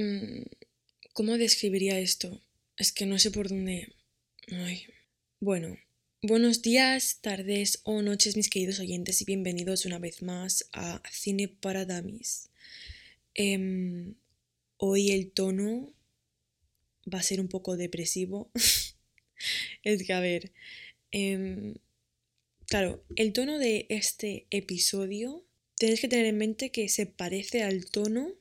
[0.00, 0.44] Mm,
[1.12, 2.40] ¿Cómo describiría esto?
[2.78, 3.92] Es que no sé por dónde...
[4.50, 4.84] Ay.
[5.40, 5.76] Bueno,
[6.22, 11.48] buenos días, tardes o noches mis queridos oyentes y bienvenidos una vez más a Cine
[11.48, 12.48] para Damis.
[13.34, 14.14] Em,
[14.78, 15.92] hoy el tono
[17.12, 18.50] va a ser un poco depresivo.
[19.82, 20.50] es que, a ver,
[21.10, 21.74] em,
[22.68, 25.44] claro, el tono de este episodio
[25.76, 28.39] tenéis que tener en mente que se parece al tono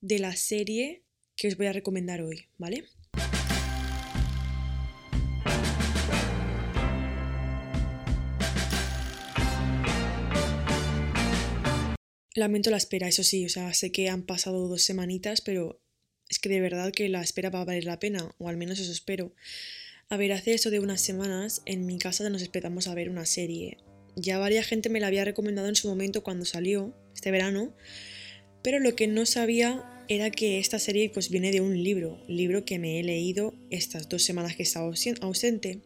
[0.00, 1.02] de la serie
[1.36, 2.84] que os voy a recomendar hoy, ¿vale?
[12.34, 15.82] Lamento la espera, eso sí, o sea, sé que han pasado dos semanitas, pero
[16.28, 18.78] es que de verdad que la espera va a valer la pena, o al menos
[18.78, 19.34] eso espero.
[20.08, 23.26] A ver, hace eso de unas semanas en mi casa nos esperamos a ver una
[23.26, 23.78] serie.
[24.16, 27.74] Ya varias gente me la había recomendado en su momento cuando salió, este verano,
[28.62, 32.64] pero lo que no sabía era que esta serie pues viene de un libro, libro
[32.64, 35.80] que me he leído estas dos semanas que he estado ausente.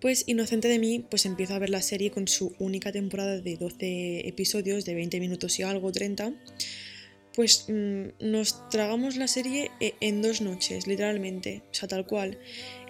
[0.00, 3.56] Pues inocente de mí, pues empiezo a ver la serie con su única temporada de
[3.56, 6.32] 12 episodios, de 20 minutos y algo, 30.
[7.34, 12.38] Pues mm, nos tragamos la serie e, en dos noches, literalmente, o sea, tal cual.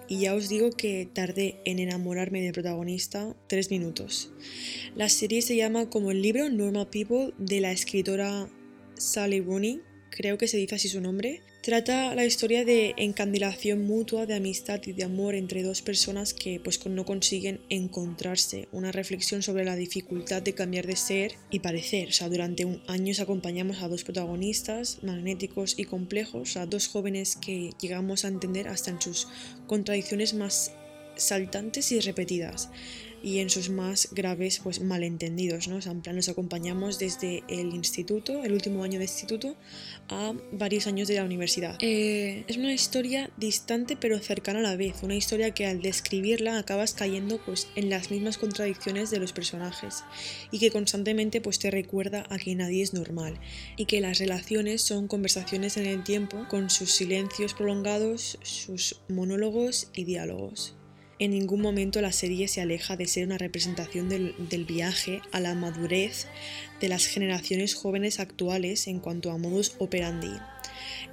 [0.09, 4.31] Y ya os digo que tardé en enamorarme del protagonista tres minutos.
[4.95, 8.49] La serie se llama como el libro Normal People de la escritora
[8.97, 14.27] Sally Rooney, creo que se dice así su nombre, trata la historia de encandilación mutua,
[14.27, 19.43] de amistad y de amor entre dos personas que pues no consiguen encontrarse, una reflexión
[19.43, 22.09] sobre la dificultad de cambiar de ser y parecer.
[22.09, 27.37] O sea, durante un año acompañamos a dos protagonistas magnéticos y complejos, a dos jóvenes
[27.37, 29.29] que llegamos a entender hasta en sus
[29.67, 30.73] contradicciones más
[31.17, 32.71] saltantes y repetidas
[33.23, 35.77] y en sus más graves pues malentendidos, ¿no?
[35.77, 39.57] O sea, en plan nos acompañamos desde el instituto, el último año de instituto,
[40.09, 41.77] a varios años de la universidad.
[41.81, 46.59] Eh, es una historia distante pero cercana a la vez, una historia que al describirla
[46.59, 50.03] acabas cayendo pues en las mismas contradicciones de los personajes
[50.51, 53.39] y que constantemente pues te recuerda a que nadie es normal
[53.77, 59.91] y que las relaciones son conversaciones en el tiempo con sus silencios prolongados, sus monólogos
[59.95, 60.75] y diálogos.
[61.23, 65.55] En ningún momento la serie se aleja de ser una representación del, viaje a la
[65.55, 66.27] madurez
[66.81, 70.33] de las generaciones jóvenes actuales en cuanto a modus operandi.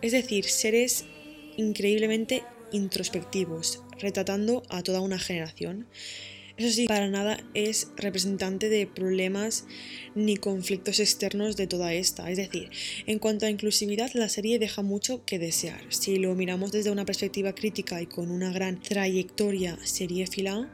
[0.02, 1.06] Es decir, seres
[1.58, 5.86] increíblemente introspectivos, retratando a toda una generación.
[6.59, 9.66] Eso sí, para nada es representante de problemas
[10.14, 12.30] ni conflictos externos de toda esta.
[12.30, 12.70] Es decir,
[13.08, 15.81] en cuanto a inclusividad, la serie deja mucho que desear.
[15.88, 20.69] Si lo miramos desde una perspectiva crítica y con una gran trayectoria seriéfila,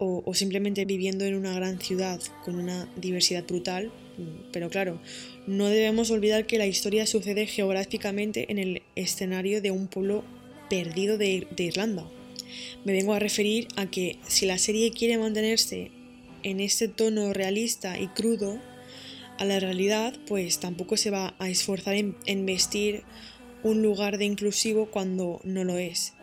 [0.00, 3.92] o, o simplemente viviendo en una gran ciudad con una diversidad brutal,
[4.52, 5.00] pero claro,
[5.46, 10.24] no debemos olvidar que la historia sucede geográficamente en el escenario de un pueblo
[10.68, 12.08] perdido de, de Irlanda
[12.84, 15.90] me vengo a referir a que si la serie quiere mantenerse
[16.42, 18.60] en este tono realista y crudo
[19.38, 23.04] a la realidad, pues tampoco se va a esforzar en, vestir
[23.62, 26.14] un lugar de inclusivo cuando no lo es.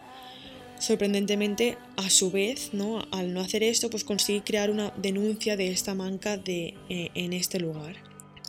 [0.79, 3.07] Sorprendentemente, a su vez, ¿no?
[3.11, 7.31] al no hacer esto, pues consigue crear una denuncia de esta manca de, eh, en
[7.31, 7.95] este lugar.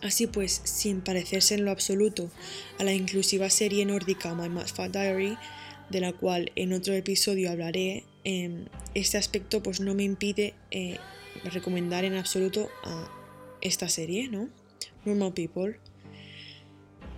[0.02, 2.30] Así pues, sin parecerse en lo absoluto
[2.78, 5.36] a la inclusiva serie nórdica My Mad Fat Diary,
[5.90, 10.98] de la cual en otro episodio hablaré, em, este aspecto pues no me impide eh,
[11.44, 13.10] recomendar en absoluto a
[13.60, 14.48] esta serie, ¿no?
[15.04, 15.78] Normal People.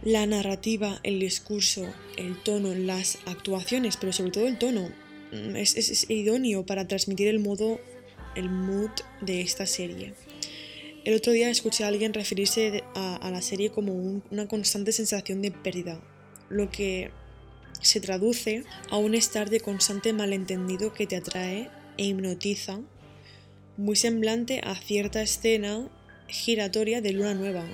[0.03, 1.87] La narrativa, el discurso,
[2.17, 4.91] el tono, las actuaciones, pero sobre todo el tono,
[5.33, 7.81] mm, es, idóneo para transmitir el modo,
[8.37, 8.91] el mood
[9.21, 10.15] de esta serie.
[11.05, 15.51] El otro día escuché a alguien referirse a, la serie como una constante sensación de
[15.51, 16.01] pérdida,
[16.49, 17.11] lo que
[17.81, 22.81] se traduce a un estar de constante malentendido que te atrae e hipnotiza,
[23.77, 25.89] muy semblante a cierta escena
[26.29, 27.65] giratoria de Luna Nueva.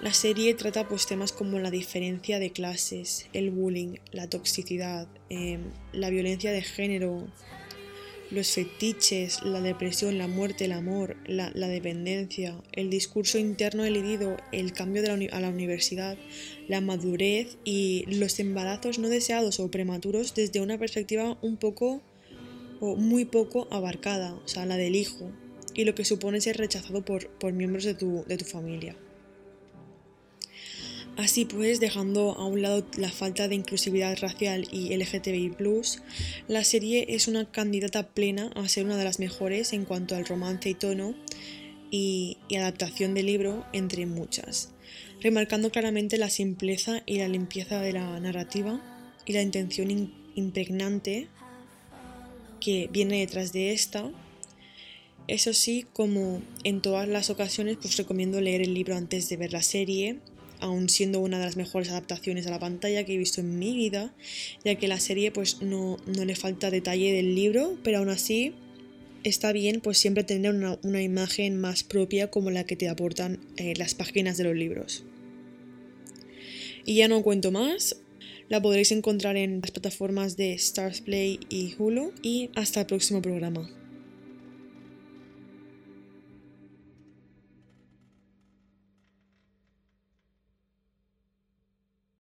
[0.00, 5.60] La serie trata pues temas como la diferencia de clases, el bullying, la toxicidad, em,
[5.92, 7.28] la violencia de género,
[8.30, 14.72] los fetiches, la depresión, la muerte, el amor, la, dependencia, el discurso interno elidido, el
[14.72, 16.16] cambio de a la universidad,
[16.68, 22.02] la madurez y los embarazos no deseados o prematuros desde una perspectiva un poco
[22.80, 25.30] o muy poco abarcada, o sea, la del hijo,
[25.74, 28.96] y lo que supone ser rechazado por, por miembros de tu, de tu familia.
[31.20, 35.54] Así pues, dejando a un lado la falta de inclusividad racial y LGTBI,
[36.48, 40.24] la serie es una candidata plena a ser una de las mejores en cuanto al
[40.24, 41.14] romance y tono
[41.90, 44.70] y, adaptación del libro, entre muchas.
[45.20, 48.80] remarcando claramente la simpleza y la limpieza de la narrativa
[49.26, 51.28] y la intención impregnante
[52.60, 54.10] que viene detrás de esta.
[55.28, 59.52] Eso sí, como en todas las ocasiones, pues recomiendo leer el libro antes de ver
[59.52, 60.18] la serie,
[60.60, 63.74] aun siendo una de las mejores adaptaciones a la pantalla que he visto en mi
[63.74, 64.14] vida,
[64.64, 68.54] ya que la serie pues no, le falta detalle del libro, pero aún así
[69.24, 73.74] está bien pues siempre tener una, imagen más propia como la que te aportan eh,
[73.76, 75.04] las páginas de los libros.
[76.84, 77.96] Y ya no cuento más,
[78.48, 83.22] la podréis encontrar en las plataformas de Stars Play y Hulu y hasta el próximo
[83.22, 83.70] programa.